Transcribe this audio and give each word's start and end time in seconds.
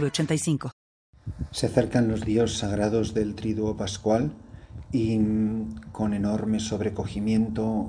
906985. 0.00 0.70
Se 1.50 1.66
acercan 1.66 2.08
los 2.08 2.24
días 2.24 2.52
sagrados 2.52 3.14
del 3.14 3.34
Triduo 3.34 3.76
Pascual 3.76 4.32
y 4.92 5.18
mm, 5.18 5.90
con 5.92 6.14
enorme 6.14 6.60
sobrecogimiento, 6.60 7.88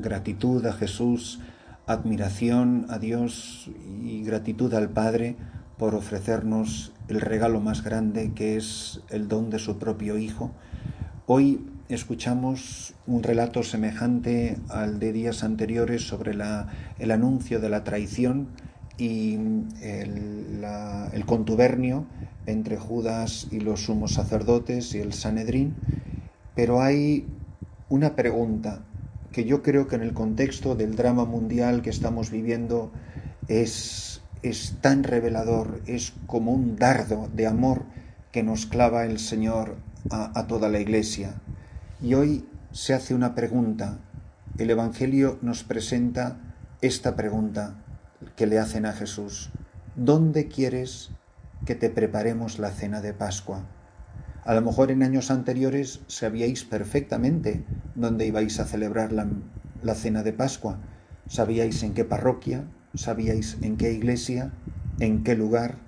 gratitud 0.00 0.64
a 0.66 0.72
Jesús, 0.72 1.40
admiración 1.86 2.86
a 2.88 2.98
Dios 2.98 3.70
y 4.02 4.22
gratitud 4.22 4.72
al 4.74 4.90
Padre 4.90 5.36
por 5.78 5.94
ofrecernos 5.94 6.92
el 7.08 7.20
regalo 7.20 7.60
más 7.60 7.82
grande 7.82 8.32
que 8.34 8.56
es 8.56 9.00
el 9.10 9.28
don 9.28 9.50
de 9.50 9.58
su 9.58 9.78
propio 9.78 10.18
Hijo. 10.18 10.52
Hoy 11.26 11.66
escuchamos 11.88 12.94
un 13.06 13.22
relato 13.22 13.62
semejante 13.62 14.58
al 14.68 14.98
de 14.98 15.12
días 15.12 15.44
anteriores 15.44 16.06
sobre 16.06 16.32
el 16.32 17.10
anuncio 17.10 17.60
de 17.60 17.68
la 17.68 17.84
traición 17.84 18.48
y 18.98 19.38
el, 19.82 21.24
contubernio 21.26 22.06
entre 22.46 22.76
Judas 22.76 23.48
y 23.50 23.60
los 23.60 23.84
sumos 23.84 24.14
sacerdotes 24.14 24.94
y 24.94 24.98
el 24.98 25.12
Sanedrín, 25.12 25.74
pero 26.54 26.80
hay 26.80 27.26
una 27.88 28.14
pregunta 28.14 28.84
que 29.32 29.44
yo 29.44 29.62
creo 29.62 29.88
que 29.88 29.96
en 29.96 30.02
el 30.02 30.14
contexto 30.14 30.76
del 30.76 30.94
drama 30.94 31.24
mundial 31.24 31.82
que 31.82 31.90
estamos 31.90 32.30
viviendo 32.30 32.92
es, 33.48 34.22
es 34.42 34.76
tan 34.80 35.02
revelador, 35.02 35.82
es 35.86 36.14
como 36.26 36.52
un 36.52 36.76
dardo 36.76 37.28
de 37.34 37.46
amor 37.46 37.82
que 38.32 38.42
nos 38.42 38.66
clava 38.66 39.04
el 39.04 39.18
Señor 39.18 39.76
a 40.10 40.46
toda 40.46 40.68
la 40.68 40.78
iglesia. 40.78 41.34
Y 42.00 42.14
hoy 42.14 42.44
se 42.70 42.94
hace 42.94 43.14
una 43.14 43.34
pregunta, 43.34 43.98
el 44.58 44.70
Evangelio 44.70 45.38
nos 45.42 45.64
presenta 45.64 46.38
esta 46.80 47.16
pregunta, 47.16 47.85
que 48.36 48.46
le 48.46 48.58
hacen 48.58 48.86
a 48.86 48.92
Jesús, 48.92 49.50
¿dónde 49.94 50.48
quieres 50.48 51.10
que 51.64 51.74
te 51.74 51.90
preparemos 51.90 52.58
la 52.58 52.70
cena 52.70 53.00
de 53.00 53.12
Pascua? 53.12 53.66
A 54.44 54.54
lo 54.54 54.62
mejor 54.62 54.90
en 54.90 55.02
años 55.02 55.30
anteriores 55.30 56.02
sabíais 56.06 56.64
perfectamente 56.64 57.64
dónde 57.94 58.26
ibais 58.26 58.60
a 58.60 58.64
celebrar 58.64 59.12
la, 59.12 59.26
la 59.82 59.94
cena 59.94 60.22
de 60.22 60.32
Pascua. 60.32 60.78
Sabíais 61.26 61.82
en 61.82 61.94
qué 61.94 62.04
parroquia, 62.04 62.64
sabíais 62.94 63.58
en 63.62 63.76
qué 63.76 63.92
iglesia, 63.92 64.52
en 65.00 65.24
qué 65.24 65.34
lugar 65.34 65.78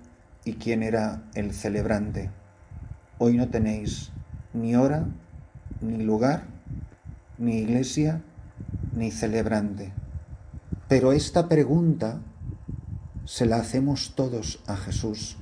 y 0.45 0.55
quién 0.55 0.83
era 0.83 1.23
el 1.35 1.53
celebrante. 1.53 2.31
Hoy 3.19 3.37
no 3.37 3.49
tenéis 3.49 4.11
ni 4.53 4.75
hora, 4.75 5.07
ni 5.81 6.03
lugar, 6.03 6.43
ni 7.39 7.59
iglesia, 7.59 8.23
ni 8.93 9.11
celebrante. 9.11 9.93
Pero 10.89 11.13
esta 11.13 11.49
pregunta 11.49 12.23
se 13.27 13.45
la 13.45 13.57
hacemos 13.57 14.15
todos 14.15 14.63
a 14.67 14.75
Jesús 14.75 15.37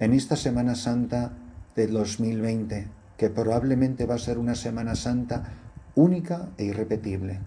en 0.00 0.12
esta 0.12 0.34
Semana 0.34 0.74
Santa 0.74 1.34
de 1.76 1.86
2020, 1.86 2.88
que 3.16 3.30
probablemente 3.30 4.06
va 4.06 4.16
a 4.16 4.18
ser 4.18 4.38
una 4.38 4.56
Semana 4.56 4.96
Santa 4.96 5.44
única 5.94 6.48
e 6.58 6.64
irrepetible. 6.64 7.38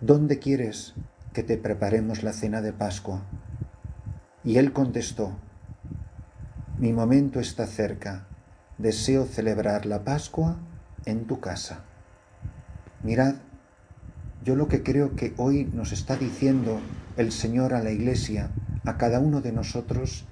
¿Dónde 0.00 0.38
quieres 0.38 0.94
que 1.32 1.42
te 1.42 1.56
preparemos 1.56 2.22
la 2.22 2.32
cena 2.32 2.60
de 2.60 2.72
Pascua? 2.72 3.22
Y 4.44 4.58
él 4.58 4.72
contestó, 4.72 5.32
mi 6.78 6.92
momento 6.92 7.40
está 7.40 7.66
cerca, 7.66 8.28
deseo 8.78 9.26
celebrar 9.26 9.84
la 9.84 10.04
Pascua 10.04 10.58
en 11.06 11.26
tu 11.26 11.40
casa. 11.40 11.80
Mirad, 13.02 13.34
yo 14.44 14.56
lo 14.56 14.68
que 14.68 14.82
creo 14.82 15.14
que 15.16 15.34
hoy 15.36 15.70
nos 15.72 15.92
está 15.92 16.16
diciendo 16.16 16.80
el 17.16 17.32
Señor 17.32 17.74
a 17.74 17.82
la 17.82 17.90
Iglesia, 17.90 18.50
a 18.84 18.96
cada 18.96 19.20
uno 19.20 19.40
de 19.40 19.52
nosotros, 19.52 20.24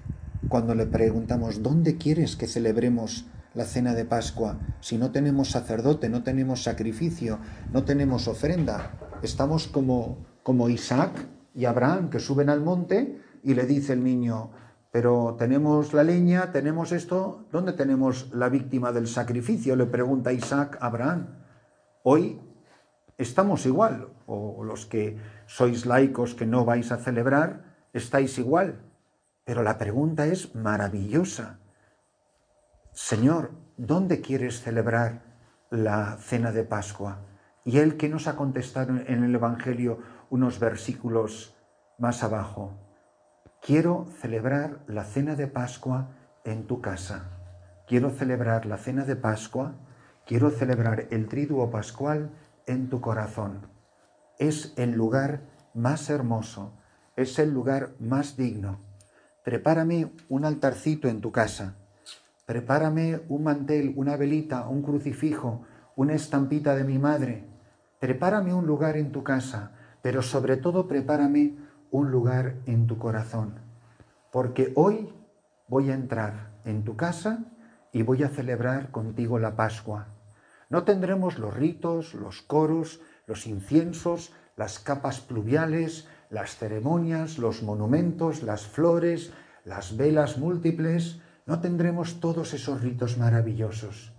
cuando 0.49 0.75
le 0.75 0.87
preguntamos, 0.87 1.63
¿dónde 1.63 1.99
quieres 1.99 2.37
que 2.37 2.47
celebremos 2.47 3.27
la 3.55 3.65
cena 3.65 3.95
de 3.95 4.05
Pascua 4.05 4.59
si 4.81 4.97
no 4.97 5.11
tenemos 5.11 5.51
sacerdote, 5.51 6.09
no 6.09 6.23
tenemos 6.23 6.63
sacrificio, 6.63 7.39
no 7.73 7.85
tenemos 7.85 8.29
ofrenda? 8.29 8.93
Estamos 9.23 9.67
como, 9.69 10.19
como 10.43 10.69
Isaac 10.69 11.27
y 11.55 11.67
Abraham 11.67 12.09
que 12.09 12.21
suben 12.21 12.49
al 12.49 12.63
monte 12.63 13.21
y 13.43 13.55
le 13.55 13.67
dice 13.67 13.93
el 13.93 14.05
niño, 14.05 14.51
pero 14.91 15.37
tenemos 15.39 15.93
la 15.93 16.03
leña, 16.03 16.51
tenemos 16.51 16.93
esto, 16.93 17.47
¿dónde 17.53 17.75
tenemos 17.75 18.31
la 18.33 18.49
víctima 18.49 18.91
del 18.93 19.07
sacrificio? 19.07 19.77
Le 19.77 19.87
pregunta 19.87 20.33
Isaac 20.33 20.79
a 20.81 20.87
Abraham. 20.87 21.27
Hoy 22.05 22.41
estamos 23.19 23.67
igual, 23.67 24.09
o 24.27 24.65
los 24.65 24.87
que 24.87 25.19
sois 25.47 25.85
laicos 25.85 26.35
que 26.35 26.47
no 26.47 26.65
vais 26.65 26.93
a 26.93 26.99
celebrar, 26.99 27.65
estáis 27.93 28.39
igual. 28.39 28.81
Pero 29.45 29.63
la 29.63 29.77
pregunta 29.77 30.27
es 30.27 30.55
maravillosa. 30.55 31.59
Señor, 32.93 33.51
¿dónde 33.77 34.21
quieres 34.21 34.63
celebrar 34.63 35.23
la 35.71 36.17
cena 36.19 36.53
de 36.53 36.65
Pascua? 36.65 37.27
Y 37.65 37.79
él 37.79 37.97
que 37.97 38.09
nos 38.09 38.29
ha 38.29 38.37
contestado 38.37 38.97
en 38.97 39.25
el 39.25 39.35
Evangelio 39.35 39.99
unos 40.31 40.59
versículos 40.61 41.57
más 41.99 42.23
abajo. 42.23 42.79
Quiero 43.61 44.07
celebrar 44.21 44.85
la 44.87 45.05
cena 45.05 45.35
de 45.35 45.49
Pascua 45.49 46.11
en 46.45 46.67
tu 46.67 46.81
casa. 46.81 47.31
Quiero 47.87 48.11
celebrar 48.11 48.67
la 48.67 48.77
cena 48.77 49.05
de 49.05 49.17
Pascua. 49.17 49.75
Quiero 50.27 50.51
celebrar 50.51 51.07
el 51.11 51.27
triduo 51.27 51.71
pascual 51.71 52.31
en 52.69 52.89
tu 52.89 53.01
corazón. 53.01 53.67
Es 54.39 54.73
el 54.77 54.93
lugar 54.93 55.41
más 55.75 56.09
hermoso, 56.11 56.73
es 57.17 57.39
el 57.39 57.53
lugar 57.53 57.95
más 57.99 58.37
digno. 58.37 58.79
Prepárame 59.43 60.13
un 60.29 60.45
altarcito 60.45 61.09
en 61.09 61.21
tu 61.21 61.33
casa. 61.33 61.75
Prepárame 62.47 63.23
un 63.29 63.43
mantel, 63.43 63.93
una 63.97 64.17
velita, 64.17 64.69
un 64.69 64.83
crucifijo, 64.83 65.65
una 65.97 66.15
estampita 66.15 66.77
de 66.77 66.85
mi 66.85 66.99
madre. 66.99 67.45
Prepárame 67.99 68.55
un 68.55 68.67
lugar 68.67 68.97
en 68.97 69.11
tu 69.11 69.25
casa, 69.25 69.73
pero 70.03 70.23
sobre 70.23 70.57
todo 70.57 70.87
prepárame 70.87 71.57
un 71.91 72.11
lugar 72.11 72.57
en 72.67 72.87
tu 72.87 72.99
corazón. 72.99 73.55
Porque 74.31 74.73
hoy 74.77 75.13
voy 75.69 75.91
a 75.91 75.95
entrar 75.95 76.51
en 76.65 76.85
tu 76.85 76.97
casa 76.97 77.45
y 77.93 78.03
voy 78.03 78.23
a 78.23 78.29
celebrar 78.29 78.91
contigo 78.91 79.39
la 79.39 79.57
Pascua. 79.57 80.18
No 80.69 80.85
tendremos 80.85 81.39
los 81.39 81.55
ritos, 81.55 82.15
los 82.15 82.43
coros, 82.43 83.01
los 83.27 83.47
inciensos, 83.47 84.33
las 84.57 84.79
capas 84.79 85.21
pluviales, 85.21 86.09
las 86.31 86.57
ceremonias, 86.57 87.39
los 87.39 87.63
monumentos, 87.63 88.43
las 88.43 88.67
flores, 88.67 89.33
las 89.65 89.97
velas 89.97 90.39
múltiples. 90.39 91.21
No 91.47 91.61
tendremos 91.61 92.21
todos 92.21 92.53
esos 92.55 92.83
ritos 92.83 93.17
maravillosos. 93.19 94.13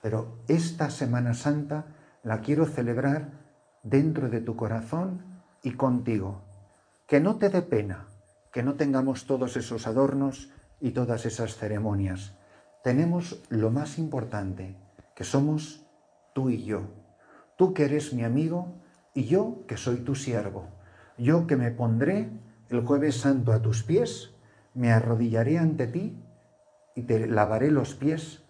Pero 0.00 0.42
esta 0.48 0.90
Semana 0.90 1.34
Santa 1.34 1.86
la 2.22 2.40
quiero 2.40 2.66
celebrar 2.66 3.32
dentro 3.82 4.28
de 4.30 4.40
tu 4.40 4.56
corazón 4.56 5.42
y 5.62 5.72
contigo. 5.72 6.42
Que 7.06 7.20
no 7.20 7.36
te 7.36 7.50
dé 7.50 7.60
pena 7.60 8.06
que 8.52 8.62
no 8.62 8.74
tengamos 8.74 9.26
todos 9.26 9.56
esos 9.56 9.86
adornos 9.86 10.50
y 10.80 10.90
todas 10.90 11.26
esas 11.26 11.56
ceremonias. 11.56 12.34
Tenemos 12.82 13.42
lo 13.48 13.70
más 13.70 13.98
importante, 13.98 14.76
que 15.14 15.24
somos 15.24 15.86
tú 16.32 16.50
y 16.50 16.64
yo. 16.64 16.82
Tú 17.56 17.74
que 17.74 17.84
eres 17.84 18.12
mi 18.12 18.24
amigo 18.24 18.80
y 19.14 19.24
yo 19.24 19.64
que 19.66 19.76
soy 19.76 19.96
tu 19.96 20.14
siervo. 20.14 20.68
Yo 21.18 21.46
que 21.46 21.56
me 21.56 21.70
pondré 21.70 22.30
el 22.68 22.84
jueves 22.84 23.16
santo 23.16 23.52
a 23.52 23.60
tus 23.60 23.82
pies, 23.82 24.34
me 24.74 24.92
arrodillaré 24.92 25.58
ante 25.58 25.86
ti 25.86 26.22
y 26.94 27.02
te 27.02 27.26
lavaré 27.26 27.70
los 27.70 27.94
pies 27.94 28.44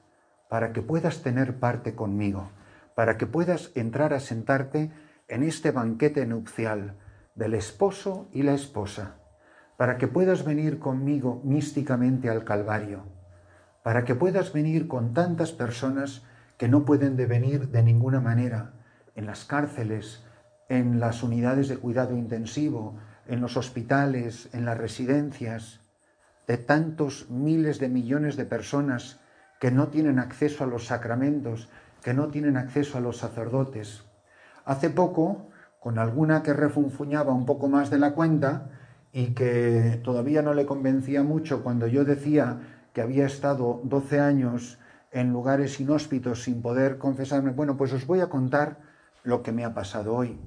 para 0.49 0.73
que 0.73 0.83
puedas 0.83 1.23
tener 1.23 1.59
parte 1.59 1.95
conmigo, 1.95 2.51
para 2.95 3.17
que 3.17 3.27
puedas 3.27 3.71
entrar 3.75 4.13
a 4.13 4.21
sentarte 4.21 4.91
en 5.29 5.43
este 5.43 5.71
banquete 5.71 6.27
nupcial 6.27 6.97
del 7.35 7.55
esposo 7.55 8.29
y 8.33 8.43
la 8.43 8.53
esposa, 8.53 9.17
para 9.77 9.97
que 9.97 10.09
puedas 10.09 10.45
venir 10.45 10.79
conmigo 10.79 11.41
místicamente 11.45 12.29
al 12.29 12.45
Calvario, 12.45 13.05
para 13.83 14.05
que 14.05 14.15
puedas 14.15 14.53
venir 14.53 14.89
con 14.89 15.15
tantas 15.15 15.53
personas 15.53 16.27
que 16.61 16.69
no 16.69 16.85
pueden 16.85 17.17
devenir 17.17 17.71
de 17.71 17.83
ninguna 17.83 18.21
manera 18.21 18.73
en 19.15 19.25
las 19.25 19.47
cárceles, 19.47 20.23
en 20.69 21.01
las 21.01 21.23
unidades 21.23 21.69
de 21.69 21.79
cuidado 21.79 22.15
intensivo, 22.15 22.99
en 23.27 23.41
los 23.41 23.57
hospitales, 23.57 24.51
en 24.53 24.67
las 24.67 24.77
residencias. 24.77 25.81
de 26.47 26.59
tantos 26.59 27.31
miles 27.31 27.79
de 27.79 27.89
millones 27.89 28.37
de 28.37 28.45
personas 28.45 29.21
que 29.59 29.71
no 29.71 29.89
tienen 29.89 30.19
acceso 30.19 30.65
a 30.65 30.67
los 30.67 30.85
sacramentos, 30.85 31.71
que 32.03 32.13
no 32.13 32.29
tienen 32.29 32.59
acceso 32.59 32.99
a 32.99 33.01
los 33.01 33.17
sacerdotes. 33.17 34.03
Hace 34.67 34.91
poco, 34.91 35.49
con 35.79 35.99
alguna 35.99 36.43
que 36.43 36.53
refunfuñaba 36.53 37.33
un 37.33 37.47
poco 37.47 37.69
más 37.69 37.89
de 37.89 37.99
la 37.99 38.13
cuenta 38.13 38.69
y 39.13 39.29
que 39.29 39.99
todavía 40.03 40.43
no 40.43 40.53
le 40.53 40.67
convencía 40.67 41.23
mucho 41.23 41.63
cuando 41.63 41.87
yo 41.87 42.05
decía 42.05 42.61
que 42.93 43.01
había 43.01 43.25
estado 43.25 43.81
12 43.85 44.21
años 44.21 44.80
en 45.13 45.33
lugares 45.33 45.81
inhóspitos 45.81 46.45
sin 46.45 46.63
poder 46.63 46.99
confesarme, 46.99 47.51
bueno, 47.51 47.77
pues 47.77 47.93
os 47.93 48.07
voy 48.07 48.21
a 48.21 48.29
contar 48.29 48.79
lo 49.25 49.43
que 49.43 49.53
me 49.53 49.65
ha 49.65 49.75
pasado 49.75 50.15
hoy, 50.15 50.41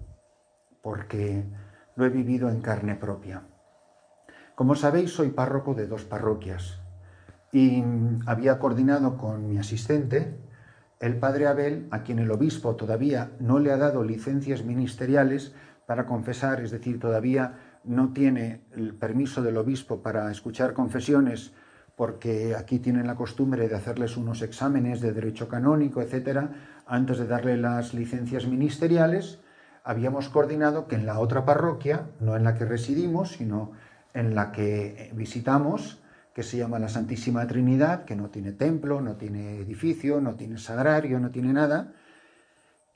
porque 0.82 1.46
lo 1.96 2.06
he 2.06 2.10
vivido 2.10 2.50
en 2.50 2.62
carne 2.62 2.96
propia. 2.96 3.44
Como 4.56 4.76
sabéis, 4.76 5.12
soy 5.12 5.30
párroco 5.30 5.74
de 5.74 5.88
dos 5.88 6.06
parroquias 6.06 6.80
y 7.52 7.84
había 8.26 8.60
coordinado 8.60 9.18
con 9.18 9.48
mi 9.48 9.58
asistente, 9.58 10.40
el 11.00 11.18
padre 11.18 11.48
Abel, 11.48 11.88
a 11.92 12.04
quien 12.04 12.20
el 12.20 12.32
obispo 12.32 12.76
todavía 12.76 13.32
no 13.40 13.60
le 13.60 13.72
ha 13.72 13.78
dado 13.78 14.04
licencias 14.04 14.64
ministeriales 14.64 15.54
para 15.86 16.06
confesar, 16.06 16.62
es 16.62 16.72
decir, 16.72 17.00
todavía 17.00 17.80
no 17.84 18.14
tiene 18.14 18.64
el 18.72 18.96
permiso 18.96 19.42
del 19.42 19.58
obispo 19.58 20.02
para 20.02 20.32
escuchar 20.32 20.74
confesiones 20.74 21.54
porque 21.96 22.56
aquí 22.56 22.80
tienen 22.80 23.08
la 23.08 23.16
costumbre 23.16 23.68
de 23.68 23.76
hacerles 23.76 24.18
unos 24.18 24.42
exámenes 24.42 25.00
de 25.02 25.14
derecho 25.14 25.48
canónico, 25.48 26.02
etcétera, 26.02 26.50
antes 26.88 27.20
de 27.20 27.28
darle 27.28 27.58
las 27.58 27.94
licencias 27.94 28.48
ministeriales, 28.48 29.40
habíamos 29.84 30.30
coordinado 30.30 30.88
que 30.88 30.96
en 30.96 31.06
la 31.06 31.20
otra 31.20 31.46
parroquia, 31.46 32.08
no 32.20 32.36
en 32.36 32.44
la 32.44 32.56
que 32.56 32.66
residimos, 32.66 33.34
sino 33.34 33.72
en 34.14 34.34
la 34.34 34.52
que 34.52 35.12
visitamos, 35.14 36.02
que 36.34 36.44
se 36.44 36.58
llama 36.58 36.80
la 36.80 36.90
Santísima 36.90 37.46
Trinidad, 37.46 38.06
que 38.06 38.16
no 38.16 38.30
tiene 38.30 38.54
templo, 38.54 39.02
no 39.02 39.16
tiene 39.16 39.58
edificio, 39.58 40.20
no 40.20 40.34
tiene 40.36 40.58
sagrario, 40.58 41.20
no 41.20 41.30
tiene 41.30 41.54
nada, 41.54 41.94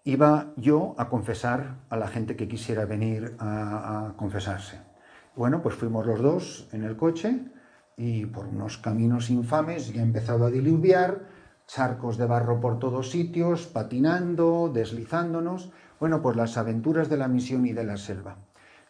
iba 0.05 0.53
yo 0.55 0.95
a 0.97 1.09
confesar 1.09 1.75
a 1.89 1.97
la 1.97 2.07
gente 2.07 2.35
que 2.35 2.47
quisiera 2.47 2.85
venir 2.85 3.35
a, 3.37 4.07
a 4.07 4.13
confesarse. 4.13 4.79
Bueno, 5.35 5.61
pues 5.61 5.75
fuimos 5.75 6.07
los 6.07 6.19
dos 6.19 6.67
en 6.71 6.83
el 6.83 6.97
coche, 6.97 7.39
y 7.97 8.27
por 8.27 8.45
unos 8.45 8.77
caminos 8.77 9.31
infames 9.31 9.91
ya 9.91 10.03
empezado 10.03 10.45
a 10.45 10.51
diluviar, 10.51 11.23
charcos 11.65 12.17
de 12.17 12.27
barro 12.27 12.61
por 12.61 12.77
todos 12.79 13.09
sitios, 13.09 13.65
patinando, 13.65 14.71
deslizándonos, 14.73 15.71
bueno, 15.99 16.21
pues 16.21 16.37
las 16.37 16.57
aventuras 16.57 17.09
de 17.09 17.17
la 17.17 17.27
misión 17.27 17.65
y 17.65 17.73
de 17.73 17.83
la 17.83 17.97
selva. 17.97 18.37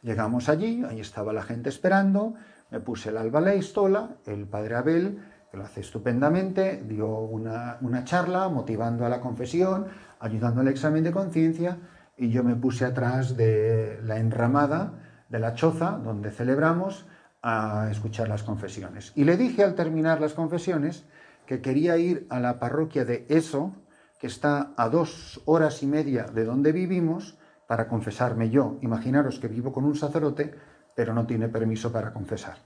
Llegamos 0.03 0.49
allí, 0.49 0.83
ahí 0.83 0.99
estaba 0.99 1.31
la 1.31 1.41
gente 1.41 1.69
esperando, 1.69 2.35
me 2.69 2.81
puse 2.81 3.09
el 3.09 3.17
alba 3.17 3.39
la 3.39 3.53
el 3.53 4.45
padre 4.45 4.75
Abel, 4.75 5.23
que 5.49 5.57
lo 5.57 5.63
hace 5.63 5.79
estupendamente, 5.79 6.83
dio 6.85 7.07
una, 7.07 7.77
una 7.79 8.03
charla 8.03 8.49
motivando 8.49 9.05
a 9.05 9.09
la 9.09 9.21
confesión, 9.21 9.87
ayudando 10.19 10.59
al 10.61 10.67
examen 10.67 11.05
de 11.05 11.13
conciencia, 11.13 11.77
y 12.17 12.29
yo 12.29 12.43
me 12.43 12.55
puse 12.55 12.83
atrás 12.83 13.37
de 13.37 14.01
la 14.03 14.17
enramada 14.17 14.93
de 15.29 15.39
la 15.39 15.53
choza 15.53 15.91
donde 15.91 16.31
celebramos, 16.31 17.05
a 17.41 17.89
escuchar 17.91 18.27
las 18.27 18.43
confesiones. 18.43 19.11
Y 19.15 19.23
le 19.23 19.37
dije 19.37 19.63
al 19.63 19.75
terminar 19.75 20.21
las 20.21 20.33
confesiones 20.33 21.05
que 21.45 21.61
quería 21.61 21.97
ir 21.97 22.27
a 22.29 22.39
la 22.39 22.59
parroquia 22.59 23.05
de 23.05 23.25
Eso, 23.29 23.73
que 24.19 24.27
está 24.27 24.73
a 24.75 24.89
dos 24.89 25.41
horas 25.45 25.83
y 25.83 25.87
media 25.87 26.23
de 26.23 26.43
donde 26.43 26.71
vivimos, 26.71 27.37
para 27.67 27.87
confesarme 27.87 28.49
yo. 28.49 28.77
Imaginaros 28.81 29.39
que 29.39 29.47
vivo 29.47 29.71
con 29.71 29.83
un 29.83 29.95
sacerdote, 29.95 30.55
pero 30.95 31.13
no 31.13 31.27
tiene 31.27 31.49
permiso 31.49 31.91
para 31.91 32.13
confesar. 32.13 32.57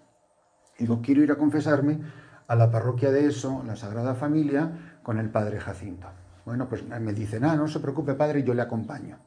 Digo, 0.77 1.01
quiero 1.01 1.23
ir 1.23 1.31
a 1.31 1.37
confesarme 1.37 1.99
a 2.47 2.55
la 2.55 2.71
parroquia 2.71 3.11
de 3.11 3.27
Eso, 3.27 3.63
la 3.65 3.75
Sagrada 3.75 4.15
Familia, 4.15 4.99
con 5.03 5.19
el 5.19 5.29
padre 5.29 5.59
Jacinto. 5.59 6.07
Bueno, 6.45 6.67
pues 6.69 6.83
me 6.87 7.13
dicen, 7.13 7.43
ah, 7.45 7.55
no 7.55 7.67
se 7.67 7.79
preocupe, 7.79 8.13
padre, 8.13 8.43
yo 8.43 8.53
le 8.53 8.61
acompaño. 8.61 9.19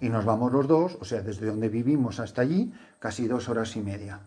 Y 0.00 0.08
nos 0.08 0.24
vamos 0.24 0.52
los 0.52 0.66
dos, 0.66 0.98
o 1.00 1.04
sea, 1.04 1.22
desde 1.22 1.46
donde 1.46 1.68
vivimos 1.68 2.20
hasta 2.20 2.42
allí, 2.42 2.72
casi 2.98 3.26
dos 3.26 3.48
horas 3.48 3.76
y 3.76 3.80
media 3.80 4.20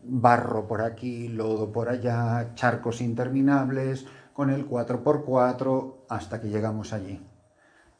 barro 0.00 0.66
por 0.66 0.82
aquí, 0.82 1.28
lodo 1.28 1.72
por 1.72 1.88
allá, 1.88 2.54
charcos 2.54 3.00
interminables, 3.00 4.06
con 4.32 4.50
el 4.50 4.68
4x4 4.68 5.96
hasta 6.08 6.40
que 6.40 6.48
llegamos 6.48 6.92
allí. 6.92 7.26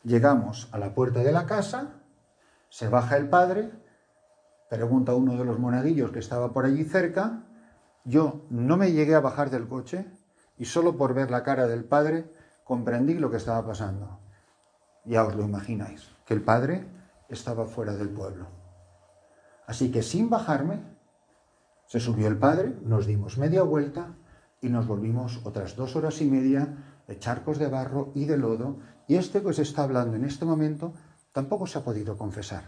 Llegamos 0.05 0.69
a 0.73 0.79
la 0.79 0.95
puerta 0.95 1.21
de 1.21 1.33
la 1.33 1.47
casa, 1.47 1.95
se 2.69 2.89
baja 2.89 3.17
el 3.17 3.29
padre, 3.29 3.73
pregunta 4.71 5.13
a 5.13 5.17
uno 5.17 5.37
de 5.37 5.45
los 5.45 5.59
monaguillos 5.59 6.13
que 6.13 6.21
estaba 6.21 6.53
por 6.53 6.65
allí 6.65 6.85
cerca, 6.85 7.45
yo 8.05 8.47
no 8.51 8.77
me 8.77 8.93
llegué 8.93 9.15
a 9.15 9.21
bajar 9.21 9.51
del 9.51 9.67
coche 9.69 10.07
y 10.57 10.67
solo 10.67 10.97
por 10.97 11.15
ver 11.15 11.31
la 11.31 11.43
cara 11.43 11.67
del 11.67 11.85
padre 11.85 12.33
comprendí 12.65 13.15
lo 13.15 13.31
que 13.31 13.39
estaba 13.39 13.67
pasando. 13.67 14.21
Ya 15.05 15.25
os 15.25 15.35
lo 15.35 15.43
imagináis, 15.43 16.09
que 16.25 16.35
el 16.35 16.43
padre 16.43 16.87
estaba 17.29 17.67
fuera 17.67 17.95
del 17.95 18.11
pueblo. 18.11 18.47
Así 19.67 19.91
que 19.91 20.03
sin 20.03 20.31
bajarme, 20.31 20.98
se 21.89 22.01
subió 22.01 22.29
el 22.29 22.37
padre, 22.37 22.77
nos 22.85 23.07
dimos 23.07 23.39
media 23.39 23.63
vuelta 23.63 24.15
y 24.61 24.69
nos 24.69 24.87
volvimos 24.87 25.41
otras 25.45 25.75
dos 25.75 25.97
horas 25.97 26.21
y 26.21 26.27
media 26.27 26.69
de 27.09 27.19
charcos 27.19 27.59
de 27.59 27.69
barro 27.69 28.13
y 28.15 28.27
de 28.27 28.37
lodo, 28.37 28.77
y 29.07 29.17
este 29.17 29.41
que 29.41 29.49
os 29.49 29.59
está 29.59 29.85
hablando 29.85 30.15
en 30.15 30.25
este 30.25 30.45
momento 30.45 30.93
tampoco 31.33 31.67
se 31.67 31.79
ha 31.79 31.85
podido 31.85 32.19
confesar. 32.19 32.65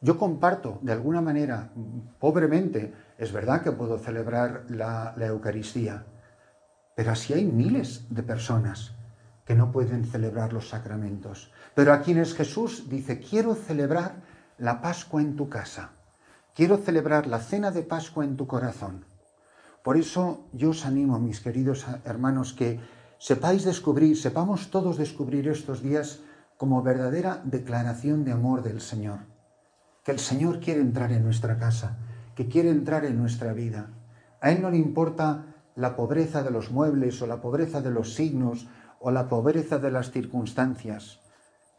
Yo 0.00 0.18
comparto 0.18 0.78
de 0.80 0.92
alguna 0.92 1.20
manera, 1.20 1.70
pobremente, 2.18 2.94
es 3.18 3.30
verdad 3.30 3.62
que 3.62 3.72
puedo 3.72 3.98
celebrar 3.98 4.64
la, 4.70 5.12
la 5.16 5.26
Eucaristía, 5.26 6.06
pero 6.96 7.10
así 7.10 7.34
hay 7.34 7.44
miles 7.44 8.06
de 8.08 8.22
personas 8.22 8.94
que 9.44 9.54
no 9.54 9.70
pueden 9.70 10.06
celebrar 10.06 10.54
los 10.54 10.70
sacramentos. 10.70 11.52
Pero 11.74 11.92
a 11.92 12.00
quienes 12.00 12.34
Jesús 12.34 12.88
dice, 12.88 13.20
quiero 13.20 13.54
celebrar 13.54 14.22
la 14.56 14.80
Pascua 14.80 15.20
en 15.20 15.36
tu 15.36 15.50
casa. 15.50 15.90
Quiero 16.54 16.76
celebrar 16.76 17.26
la 17.26 17.40
cena 17.40 17.72
de 17.72 17.82
Pascua 17.82 18.24
en 18.24 18.36
tu 18.36 18.46
corazón. 18.46 19.06
Por 19.82 19.96
eso 19.96 20.46
yo 20.52 20.70
os 20.70 20.86
animo, 20.86 21.18
mis 21.18 21.40
queridos 21.40 21.84
hermanos, 22.04 22.54
que 22.54 22.78
sepáis 23.18 23.64
descubrir, 23.64 24.14
sepamos 24.16 24.70
todos 24.70 24.96
descubrir 24.96 25.48
estos 25.48 25.82
días 25.82 26.20
como 26.56 26.80
verdadera 26.84 27.42
declaración 27.42 28.24
de 28.24 28.30
amor 28.30 28.62
del 28.62 28.80
Señor. 28.80 29.26
Que 30.04 30.12
el 30.12 30.20
Señor 30.20 30.60
quiere 30.60 30.80
entrar 30.80 31.10
en 31.10 31.24
nuestra 31.24 31.58
casa, 31.58 31.98
que 32.36 32.46
quiere 32.46 32.70
entrar 32.70 33.04
en 33.04 33.18
nuestra 33.18 33.52
vida. 33.52 33.90
A 34.40 34.52
Él 34.52 34.62
no 34.62 34.70
le 34.70 34.78
importa 34.78 35.46
la 35.74 35.96
pobreza 35.96 36.44
de 36.44 36.52
los 36.52 36.70
muebles 36.70 37.20
o 37.20 37.26
la 37.26 37.40
pobreza 37.40 37.80
de 37.80 37.90
los 37.90 38.14
signos 38.14 38.68
o 39.00 39.10
la 39.10 39.28
pobreza 39.28 39.80
de 39.80 39.90
las 39.90 40.12
circunstancias. 40.12 41.18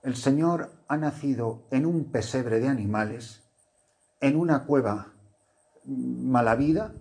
El 0.03 0.17
Señor 0.17 0.73
ha 0.89 0.97
nacido 0.97 1.63
en 1.71 1.85
un 1.85 2.11
pesebre 2.11 2.59
de 2.59 2.67
animales 2.67 3.44
en 4.25 4.37
una 4.37 4.63
cueva 4.63 5.13
mala 5.85 6.55
vida 6.55 6.95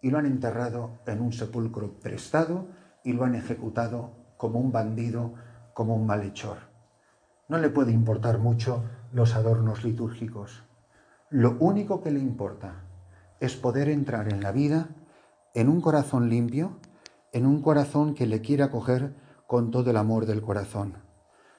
y 0.00 0.10
lo 0.10 0.18
han 0.18 0.26
enterrado 0.26 1.00
en 1.06 1.20
un 1.20 1.32
sepulcro 1.32 1.98
prestado 1.98 2.68
y 3.02 3.14
lo 3.14 3.24
han 3.24 3.34
ejecutado 3.34 4.12
como 4.36 4.60
un 4.60 4.70
bandido, 4.70 5.34
como 5.74 5.96
un 5.96 6.06
malhechor. 6.06 6.58
No 7.48 7.58
le 7.58 7.68
puede 7.68 7.90
importar 7.90 8.38
mucho 8.38 8.84
los 9.12 9.34
adornos 9.34 9.82
litúrgicos. 9.82 10.62
Lo 11.30 11.56
único 11.58 12.00
que 12.00 12.12
le 12.12 12.20
importa 12.20 12.84
es 13.40 13.56
poder 13.56 13.88
entrar 13.88 14.32
en 14.32 14.40
la 14.40 14.52
vida 14.52 14.88
en 15.54 15.68
un 15.68 15.80
corazón 15.80 16.28
limpio, 16.28 16.78
en 17.32 17.44
un 17.44 17.60
corazón 17.60 18.14
que 18.14 18.26
le 18.26 18.40
quiera 18.40 18.70
coger 18.70 19.16
con 19.48 19.72
todo 19.72 19.90
el 19.90 19.96
amor 19.96 20.26
del 20.26 20.42
corazón. 20.42 20.98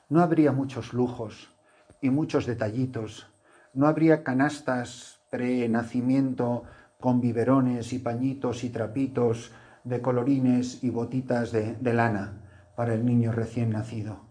No 0.08 0.22
habría 0.22 0.54
muchos 0.54 0.94
lujos 0.94 1.54
y 2.00 2.10
muchos 2.10 2.46
detallitos 2.46 3.29
no 3.74 3.88
habría 3.88 4.24
canastas 4.24 5.20
pre-nacimiento 5.30 6.64
con 7.00 7.22
biberones 7.22 7.94
y 7.94 8.00
pañitos 8.00 8.64
y 8.64 8.70
trapitos 8.70 9.52
de 9.84 10.02
colorines 10.02 10.84
y 10.84 10.90
botitas 10.90 11.52
de, 11.52 11.76
de 11.76 11.94
lana 11.94 12.42
para 12.76 12.94
el 12.94 13.06
niño 13.06 13.32
recién 13.32 13.72
nacido. 13.72 14.22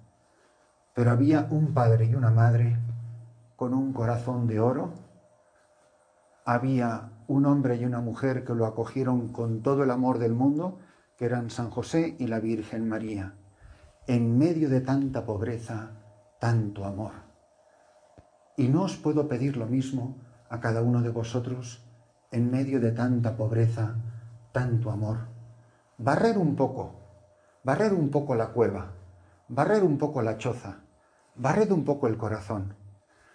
Pero 0.95 1.11
había 1.11 1.47
un 1.51 1.73
padre 1.75 2.07
y 2.07 2.15
una 2.15 2.31
madre 2.31 2.77
con 3.57 3.75
un 3.75 3.93
corazón 3.93 4.47
de 4.47 4.61
oro. 4.61 4.93
Había 6.45 7.11
un 7.27 7.47
hombre 7.47 7.77
y 7.77 7.85
una 7.85 8.01
mujer 8.01 8.45
que 8.45 8.55
lo 8.55 8.67
acogieron 8.67 9.33
con 9.33 9.63
todo 9.63 9.85
el 9.85 9.91
amor 9.91 10.19
del 10.19 10.33
mundo, 10.33 10.79
que 11.17 11.27
eran 11.27 11.51
San 11.51 11.71
José 11.71 12.17
y 12.19 12.27
la 12.27 12.41
Virgen 12.41 12.89
María. 12.89 13.35
En 14.07 14.39
medio 14.39 14.69
de 14.69 14.81
tanta 14.81 15.27
pobreza, 15.27 15.91
tanto 16.41 16.85
amor. 16.85 17.28
Y 18.59 18.67
no 18.67 18.83
os 18.83 18.97
puedo 18.97 19.29
pedir 19.29 19.57
lo 19.57 19.67
mismo 19.67 20.17
a 20.51 20.59
cada 20.59 20.83
uno 20.83 21.01
de 21.01 21.11
vosotros 21.11 21.87
en 22.33 22.51
medio 22.51 22.81
de 22.81 22.91
tanta 22.91 23.37
pobreza, 23.37 23.95
tanto 24.51 24.91
amor. 24.91 25.29
Barrer 25.97 26.37
un 26.37 26.57
poco, 26.57 26.99
barrer 27.63 27.95
un 27.95 28.11
poco 28.11 28.35
la 28.35 28.49
cueva, 28.49 28.95
barrer 29.47 29.85
un 29.85 29.97
poco 29.97 30.23
la 30.23 30.39
choza, 30.39 30.81
barred 31.37 31.71
un 31.71 31.85
poco 31.85 32.09
el 32.09 32.17
corazón. 32.17 32.75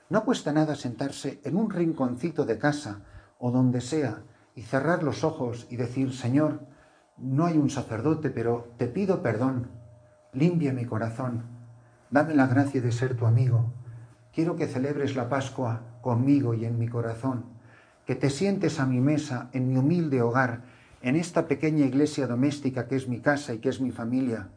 No 0.09 0.25
cuesta 0.25 0.51
nada 0.51 0.75
sentarse 0.75 1.39
en 1.45 1.55
un 1.55 1.69
rinconcito 1.69 2.43
de 2.43 2.57
casa 2.57 3.05
o 3.39 3.49
donde 3.49 3.79
sea 3.79 4.23
y 4.55 4.63
cerrar 4.63 5.03
los 5.03 5.23
ojos 5.23 5.67
y 5.69 5.77
decir, 5.77 6.13
Señor, 6.13 6.67
no 7.15 7.45
hay 7.45 7.57
un 7.57 7.69
sacerdote, 7.69 8.29
pero 8.29 8.73
te 8.75 8.87
pido 8.87 9.21
perdón, 9.21 9.71
limpia 10.33 10.73
mi 10.73 10.85
corazón, 10.85 11.45
dame 12.11 12.35
la 12.35 12.47
gracia 12.47 12.81
de 12.81 12.91
ser 12.91 13.15
tu 13.15 13.25
amigo. 13.25 13.71
Quiero 14.33 14.55
que 14.55 14.67
celebres 14.67 15.15
la 15.15 15.29
Pascua 15.29 15.81
conmigo 16.01 16.55
y 16.55 16.65
en 16.65 16.79
mi 16.79 16.87
corazón, 16.87 17.45
que 18.05 18.15
te 18.15 18.31
sientes 18.31 18.79
a 18.79 18.85
mi 18.87 18.99
mesa 18.99 19.49
en 19.53 19.69
mi 19.69 19.77
humilde 19.77 20.23
hogar, 20.23 20.61
en 21.03 21.15
esta 21.15 21.47
pequeña 21.47 21.85
iglesia 21.85 22.25
doméstica 22.25 22.87
que 22.87 22.95
es 22.95 23.07
mi 23.07 23.19
casa 23.19 23.53
y 23.53 23.59
que 23.59 23.69
es 23.69 23.79
mi 23.79 23.91
familia. 23.91 24.49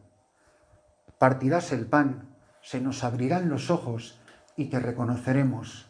Partirás 1.19 1.71
el 1.73 1.85
pan, 1.85 2.29
se 2.61 2.81
nos 2.81 3.03
abrirán 3.03 3.49
los 3.49 3.69
ojos 3.69 4.19
y 4.55 4.65
te 4.65 4.79
reconoceremos. 4.79 5.87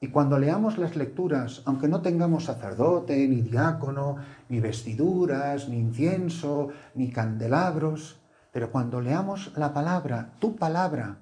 Y 0.00 0.08
cuando 0.08 0.38
leamos 0.38 0.78
las 0.78 0.94
lecturas, 0.94 1.62
aunque 1.64 1.88
no 1.88 2.02
tengamos 2.02 2.44
sacerdote, 2.44 3.26
ni 3.28 3.40
diácono, 3.40 4.16
ni 4.48 4.60
vestiduras, 4.60 5.68
ni 5.68 5.78
incienso, 5.78 6.68
ni 6.94 7.10
candelabros, 7.10 8.20
pero 8.52 8.70
cuando 8.70 9.00
leamos 9.00 9.52
la 9.56 9.72
palabra, 9.72 10.32
tu 10.38 10.56
palabra, 10.56 11.18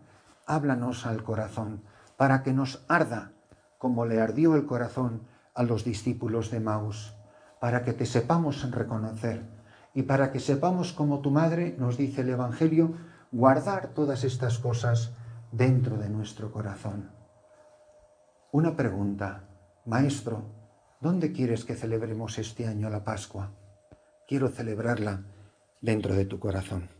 háblanos 0.51 1.07
al 1.07 1.23
corazón, 1.23 1.83
para 2.17 2.43
que 2.43 2.53
nos 2.53 2.85
arda 2.89 3.33
como 3.79 4.05
le 4.05 4.21
ardió 4.21 4.57
el 4.57 4.67
corazón 4.67 5.23
a 5.55 5.63
los 5.63 5.85
discípulos 5.85 6.51
de 6.51 6.61
Maús, 6.61 7.15
para 7.61 7.83
que 7.83 7.93
te 7.93 8.05
sepamos 8.05 8.71
reconocer 8.71 9.43
y 9.95 10.03
para 10.03 10.31
que 10.33 10.41
sepamos 10.41 10.93
como 10.93 11.21
tu 11.21 11.31
madre, 11.31 11.75
nos 11.79 11.97
dice 11.97 12.21
el 12.21 12.29
Evangelio, 12.29 12.95
guardar 13.33 13.89
todas 13.95 14.25
estas 14.25 14.59
cosas 14.59 15.13
dentro 15.53 15.97
de 15.97 16.09
nuestro 16.09 16.53
corazón. 16.53 17.11
Una 18.53 18.77
pregunta, 18.77 19.45
Maestro, 19.87 20.43
¿dónde 21.01 21.33
quieres 21.33 21.65
que 21.65 21.75
celebremos 21.75 22.39
este 22.39 22.67
año 22.67 22.91
la 22.91 23.05
Pascua? 23.05 23.53
Quiero 24.29 24.49
celebrarla 24.49 25.23
dentro 25.81 26.15
de 26.15 26.25
tu 26.25 26.39
corazón. 26.39 27.00